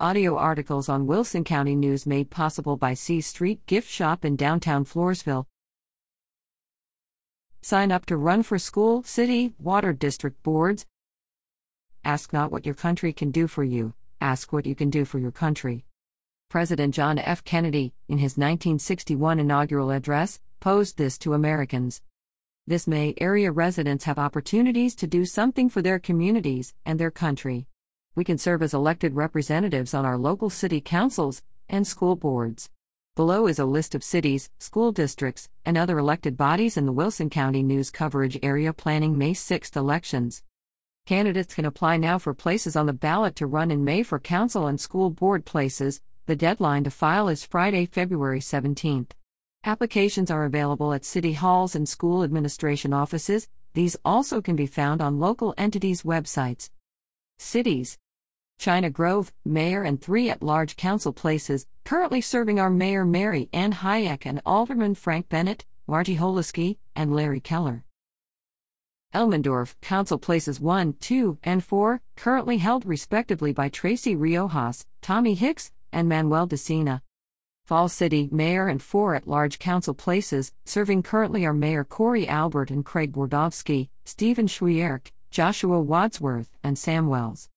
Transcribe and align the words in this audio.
Audio 0.00 0.36
articles 0.36 0.88
on 0.88 1.06
Wilson 1.06 1.44
County 1.44 1.76
News 1.76 2.04
made 2.04 2.28
possible 2.28 2.76
by 2.76 2.94
C 2.94 3.20
Street 3.20 3.64
Gift 3.66 3.88
Shop 3.88 4.24
in 4.24 4.34
downtown 4.34 4.84
Floresville. 4.84 5.46
Sign 7.62 7.92
up 7.92 8.04
to 8.06 8.16
run 8.16 8.42
for 8.42 8.58
school, 8.58 9.04
city, 9.04 9.54
water 9.56 9.92
district 9.92 10.42
boards. 10.42 10.84
Ask 12.04 12.32
not 12.32 12.50
what 12.50 12.66
your 12.66 12.74
country 12.74 13.12
can 13.12 13.30
do 13.30 13.46
for 13.46 13.62
you, 13.62 13.94
ask 14.20 14.52
what 14.52 14.66
you 14.66 14.74
can 14.74 14.90
do 14.90 15.04
for 15.04 15.20
your 15.20 15.30
country. 15.30 15.84
President 16.50 16.92
John 16.92 17.20
F. 17.20 17.44
Kennedy, 17.44 17.94
in 18.08 18.18
his 18.18 18.32
1961 18.32 19.38
inaugural 19.38 19.92
address, 19.92 20.40
posed 20.58 20.98
this 20.98 21.16
to 21.18 21.34
Americans. 21.34 22.02
This 22.66 22.88
May, 22.88 23.14
area 23.18 23.52
residents 23.52 24.06
have 24.06 24.18
opportunities 24.18 24.96
to 24.96 25.06
do 25.06 25.24
something 25.24 25.68
for 25.68 25.82
their 25.82 26.00
communities 26.00 26.74
and 26.84 26.98
their 26.98 27.12
country 27.12 27.68
we 28.14 28.24
can 28.24 28.38
serve 28.38 28.62
as 28.62 28.74
elected 28.74 29.14
representatives 29.14 29.94
on 29.94 30.04
our 30.04 30.16
local 30.16 30.50
city 30.50 30.80
councils 30.80 31.42
and 31.68 31.86
school 31.86 32.16
boards. 32.16 32.70
Below 33.16 33.46
is 33.46 33.58
a 33.58 33.64
list 33.64 33.94
of 33.94 34.02
cities, 34.02 34.50
school 34.58 34.92
districts, 34.92 35.48
and 35.64 35.78
other 35.78 35.98
elected 35.98 36.36
bodies 36.36 36.76
in 36.76 36.86
the 36.86 36.92
Wilson 36.92 37.30
County 37.30 37.62
News 37.62 37.90
Coverage 37.90 38.38
Area 38.42 38.72
Planning 38.72 39.16
May 39.16 39.34
6 39.34 39.70
elections. 39.76 40.42
Candidates 41.06 41.54
can 41.54 41.64
apply 41.64 41.96
now 41.96 42.18
for 42.18 42.34
places 42.34 42.76
on 42.76 42.86
the 42.86 42.92
ballot 42.92 43.36
to 43.36 43.46
run 43.46 43.70
in 43.70 43.84
May 43.84 44.02
for 44.02 44.18
council 44.18 44.66
and 44.66 44.80
school 44.80 45.10
board 45.10 45.44
places. 45.44 46.00
The 46.26 46.34
deadline 46.34 46.84
to 46.84 46.90
file 46.90 47.28
is 47.28 47.44
Friday, 47.44 47.86
February 47.86 48.40
17th. 48.40 49.10
Applications 49.64 50.30
are 50.30 50.44
available 50.44 50.92
at 50.92 51.04
city 51.04 51.34
halls 51.34 51.76
and 51.76 51.88
school 51.88 52.22
administration 52.22 52.92
offices. 52.92 53.48
These 53.74 53.96
also 54.04 54.40
can 54.40 54.56
be 54.56 54.66
found 54.66 55.00
on 55.00 55.20
local 55.20 55.54
entities' 55.56 56.02
websites. 56.02 56.70
Cities 57.38 57.98
China 58.58 58.90
Grove, 58.90 59.32
Mayor 59.44 59.82
and 59.82 60.00
three 60.00 60.30
at 60.30 60.42
large 60.42 60.76
council 60.76 61.12
places, 61.12 61.66
currently 61.84 62.20
serving 62.20 62.58
are 62.58 62.70
Mayor 62.70 63.04
Mary 63.04 63.48
Ann 63.52 63.72
Hayek 63.72 64.24
and 64.24 64.40
Alderman 64.46 64.94
Frank 64.94 65.28
Bennett, 65.28 65.64
Margie 65.86 66.16
Holiski, 66.16 66.78
and 66.96 67.14
Larry 67.14 67.40
Keller. 67.40 67.84
Elmendorf, 69.14 69.76
Council 69.80 70.18
Places 70.18 70.60
1, 70.60 70.94
2, 70.94 71.38
and 71.44 71.62
4, 71.62 72.00
currently 72.16 72.58
held 72.58 72.84
respectively 72.84 73.52
by 73.52 73.68
Tracy 73.68 74.16
Riojas, 74.16 74.86
Tommy 75.00 75.34
Hicks, 75.34 75.70
and 75.92 76.08
Manuel 76.08 76.48
Decina. 76.48 77.00
Falls 77.64 77.92
City, 77.92 78.28
Mayor 78.30 78.68
and 78.68 78.82
four 78.82 79.14
at 79.14 79.26
large 79.26 79.58
council 79.58 79.94
places, 79.94 80.52
serving 80.66 81.02
currently 81.02 81.46
are 81.46 81.54
Mayor 81.54 81.84
Corey 81.84 82.28
Albert 82.28 82.70
and 82.70 82.84
Craig 82.84 83.12
Bordovsky, 83.12 83.88
Stephen 84.04 84.46
Schwierk, 84.46 85.12
Joshua 85.30 85.80
Wadsworth, 85.80 86.50
and 86.62 86.78
Sam 86.78 87.06
Wells. 87.06 87.48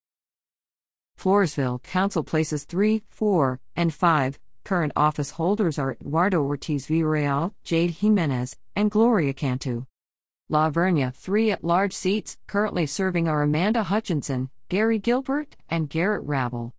Floresville, 1.17 1.81
Council 1.83 2.23
Places 2.23 2.63
3, 2.63 3.03
4, 3.09 3.59
and 3.75 3.93
5. 3.93 4.39
Current 4.63 4.93
office 4.95 5.31
holders 5.31 5.79
are 5.79 5.93
Eduardo 5.93 6.43
Ortiz 6.43 6.87
Villarreal, 6.87 7.53
Jade 7.63 7.91
Jimenez, 7.91 8.55
and 8.75 8.91
Gloria 8.91 9.33
Cantu. 9.33 9.85
La 10.49 10.69
Vernia, 10.69 11.13
three 11.13 11.51
at 11.51 11.63
large 11.63 11.93
seats, 11.93 12.37
currently 12.47 12.85
serving 12.85 13.27
are 13.27 13.43
Amanda 13.43 13.83
Hutchinson, 13.83 14.49
Gary 14.69 14.99
Gilbert, 14.99 15.57
and 15.69 15.89
Garrett 15.89 16.23
Rabel. 16.23 16.73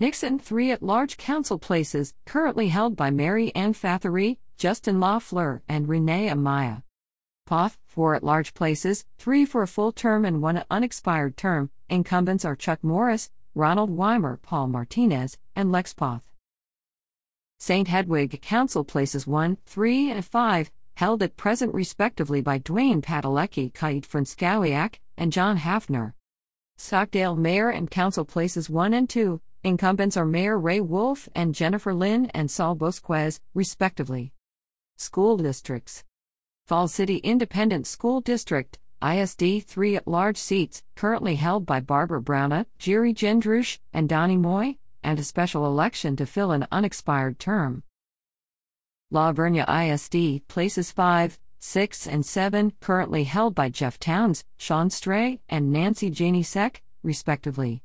Nixon, 0.00 0.38
three 0.38 0.70
at 0.70 0.82
large 0.82 1.16
council 1.16 1.58
places, 1.58 2.14
currently 2.26 2.68
held 2.68 2.96
by 2.96 3.10
Mary 3.10 3.54
Ann 3.54 3.72
Fathery, 3.72 4.38
Justin 4.56 4.98
LaFleur, 4.98 5.62
and 5.68 5.88
Renee 5.88 6.28
Amaya. 6.28 6.82
Poth, 7.46 7.78
four 7.86 8.14
at 8.14 8.22
large 8.22 8.52
places, 8.52 9.06
three 9.16 9.46
for 9.46 9.62
a 9.62 9.66
full 9.66 9.90
term 9.90 10.24
and 10.24 10.42
one 10.42 10.64
unexpired 10.70 11.36
term. 11.36 11.70
Incumbents 11.88 12.44
are 12.44 12.54
Chuck 12.54 12.84
Morris, 12.84 13.30
Ronald 13.58 13.90
Weimer, 13.90 14.36
Paul 14.36 14.68
Martinez, 14.68 15.36
and 15.56 15.72
Lex 15.72 15.92
Poth. 15.92 16.30
St. 17.58 17.88
Hedwig 17.88 18.40
Council 18.40 18.84
Places 18.84 19.26
1, 19.26 19.58
3, 19.66 20.12
and 20.12 20.24
5, 20.24 20.70
held 20.94 21.24
at 21.24 21.36
present 21.36 21.74
respectively 21.74 22.40
by 22.40 22.60
Dwayne 22.60 23.02
Padalecki, 23.02 23.74
Kite 23.74 24.06
Franskowiak, 24.06 25.00
and 25.16 25.32
John 25.32 25.58
Hafner. 25.58 26.12
Stockdale 26.76 27.34
Mayor 27.34 27.68
and 27.68 27.90
Council 27.90 28.24
Places 28.24 28.70
1 28.70 28.94
and 28.94 29.10
2, 29.10 29.40
incumbents 29.64 30.16
are 30.16 30.24
Mayor 30.24 30.56
Ray 30.56 30.80
Wolf 30.80 31.28
and 31.34 31.52
Jennifer 31.52 31.92
Lynn 31.92 32.26
and 32.26 32.48
Saul 32.48 32.76
Bosquez, 32.76 33.40
respectively. 33.54 34.32
School 34.98 35.36
Districts 35.36 36.04
Falls 36.68 36.94
City 36.94 37.16
Independent 37.16 37.88
School 37.88 38.20
District, 38.20 38.78
ISD 39.02 39.64
3 39.64 39.96
at 39.96 40.08
large 40.08 40.36
seats, 40.36 40.82
currently 40.96 41.36
held 41.36 41.64
by 41.64 41.80
Barbara 41.80 42.20
Browna, 42.20 42.66
Jerry 42.78 43.14
Gendrush, 43.14 43.78
and 43.92 44.08
Donnie 44.08 44.36
Moy, 44.36 44.78
and 45.02 45.18
a 45.18 45.24
special 45.24 45.66
election 45.66 46.16
to 46.16 46.26
fill 46.26 46.50
an 46.50 46.66
unexpired 46.72 47.38
term. 47.38 47.82
La 49.10 49.32
Vernia 49.32 49.64
ISD, 49.68 50.46
places 50.48 50.90
5, 50.90 51.38
6, 51.60 52.06
and 52.06 52.26
7, 52.26 52.72
currently 52.80 53.24
held 53.24 53.54
by 53.54 53.68
Jeff 53.68 53.98
Towns, 53.98 54.44
Sean 54.56 54.90
Stray, 54.90 55.40
and 55.48 55.72
Nancy 55.72 56.10
Janey 56.10 56.42
Seck, 56.42 56.82
respectively. 57.02 57.82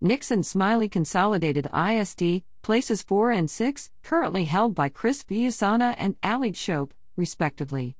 Nixon 0.00 0.42
Smiley 0.42 0.88
Consolidated 0.88 1.68
ISD, 1.72 2.42
places 2.62 3.02
4 3.02 3.30
and 3.30 3.50
6, 3.50 3.90
currently 4.02 4.44
held 4.44 4.74
by 4.74 4.88
Chris 4.88 5.22
Villasana 5.22 5.94
and 5.98 6.16
Ali 6.22 6.52
Shope, 6.52 6.92
respectively. 7.16 7.96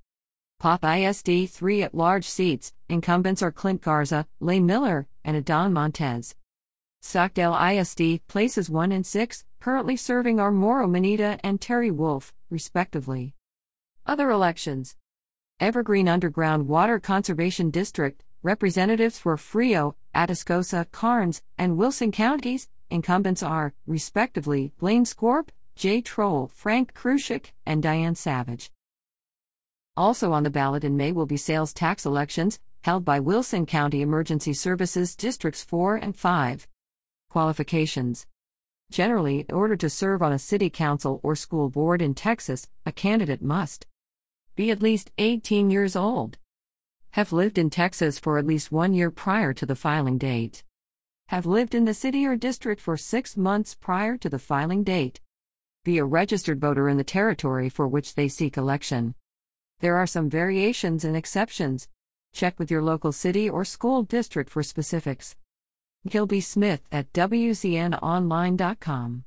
Poth 0.61 0.85
ISD 0.85 1.49
3 1.49 1.85
at 1.85 1.95
large 1.95 2.29
seats, 2.29 2.75
incumbents 2.87 3.41
are 3.41 3.51
Clint 3.51 3.81
Garza, 3.81 4.27
Lay 4.41 4.61
Miller, 4.61 5.09
and 5.25 5.35
Adon 5.35 5.73
Montez. 5.73 6.35
Stockdale 7.01 7.57
ISD 7.57 8.21
places 8.29 8.69
1 8.69 8.93
and 8.93 9.07
6, 9.07 9.47
currently 9.59 9.97
serving 9.97 10.39
are 10.39 10.53
Moro 10.53 10.87
Manita 10.87 11.41
and 11.43 11.63
Terry 11.63 11.91
Wolf, 11.91 12.35
respectively. 12.51 13.35
Other 14.05 14.31
elections 14.31 14.97
Evergreen 15.61 16.09
Underground 16.09 16.69
Water 16.69 17.01
Conservation 17.01 17.71
District, 17.71 18.23
representatives 18.43 19.19
for 19.19 19.39
Frio, 19.39 19.97
Atascosa, 20.15 20.85
Karnes, 20.91 21.41
and 21.57 21.79
Wilson 21.79 22.13
counties, 22.13 22.69
incumbents 22.91 23.43
are, 23.43 23.73
respectively, 23.87 24.73
Blaine 24.79 25.07
Scorp, 25.07 25.49
Jay 25.75 26.03
Troll, 26.03 26.49
Frank 26.49 26.93
Krushik, 26.93 27.53
and 27.65 27.83
Diane 27.83 28.15
Savage. 28.15 28.71
Also 29.97 30.33
on 30.33 30.43
the 30.43 30.51
ballot 30.51 30.85
in 30.85 30.97
May 30.97 31.13
will 31.13 31.27
be 31.27 31.37
sales 31.37 31.73
tax 31.73 32.07
elections, 32.07 32.61
held 32.83 33.05
by 33.05 33.21
Wilson 33.21 33.67
County 33.67 34.03
Emergency 34.03 34.53
Services 34.53 35.17
Districts 35.17 35.63
4 35.65 35.97
and 35.97 36.17
5. 36.17 36.69
Qualifications 37.29 38.27
Generally, 38.91 39.47
in 39.49 39.55
order 39.55 39.77
to 39.77 39.91
serve 39.91 40.23
on 40.23 40.33
a 40.33 40.39
city 40.39 40.71
council 40.71 41.21
or 41.23 41.37
school 41.37 41.71
board 41.71 42.03
in 42.03 42.15
Texas, 42.15 42.69
a 42.85 42.93
candidate 42.93 43.43
must 43.43 43.87
be 44.57 44.71
at 44.71 44.83
least 44.83 45.11
18 45.19 45.71
years 45.71 45.95
old, 45.95 46.39
have 47.13 47.33
lived 47.33 47.59
in 47.59 47.71
Texas 47.71 48.19
for 48.19 48.39
at 48.39 48.47
least 48.47 48.73
one 48.73 48.95
year 48.95 49.11
prior 49.11 49.53
to 49.53 49.65
the 49.65 49.77
filing 49.77 50.19
date, 50.19 50.65
have 51.29 51.47
lived 51.47 51.75
in 51.75 51.85
the 51.85 51.95
city 51.95 52.27
or 52.27 52.37
district 52.37 52.81
for 52.81 52.97
six 52.97 53.37
months 53.37 53.75
prior 53.75 54.17
to 54.17 54.29
the 54.29 54.39
filing 54.39 54.83
date, 54.83 55.21
be 55.85 55.99
a 55.99 56.05
registered 56.05 56.61
voter 56.61 56.89
in 56.89 56.97
the 56.97 57.05
territory 57.05 57.69
for 57.69 57.87
which 57.87 58.15
they 58.15 58.29
seek 58.29 58.57
election. 58.57 59.15
There 59.81 59.97
are 59.97 60.07
some 60.07 60.31
variations 60.31 61.05
and 61.05 61.17
exceptions. 61.17 61.89
Check 62.33 62.59
with 62.59 62.71
your 62.71 62.83
local 62.83 63.13
city 63.13 63.49
or 63.49 63.65
school 63.65 64.03
district 64.03 64.51
for 64.51 64.63
specifics. 64.63 65.37
Gilby 66.07 66.41
Smith 66.41 66.83
at 66.93 67.13
WCNOnline.com. 67.13 69.25